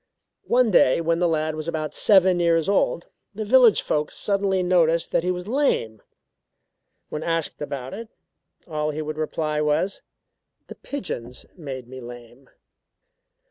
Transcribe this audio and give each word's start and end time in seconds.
One 0.47 0.71
day 0.71 0.99
when 0.99 1.19
the 1.19 1.27
lad 1.27 1.53
was 1.53 1.67
about 1.67 1.93
seven 1.93 2.39
years 2.39 2.67
old, 2.67 3.07
the 3.35 3.45
village 3.45 3.83
folks 3.83 4.17
suddenly 4.17 4.63
noticed 4.63 5.11
that 5.11 5.21
he 5.21 5.29
was 5.29 5.47
lame. 5.47 6.01
When 7.09 7.21
asked 7.21 7.61
about 7.61 7.93
it, 7.93 8.09
all 8.67 8.89
he 8.89 9.03
would 9.03 9.19
reply 9.19 9.61
was: 9.61 10.01
"The 10.65 10.73
pigeons 10.75 11.45
made 11.55 11.87
me 11.87 12.01
lame." 12.01 12.49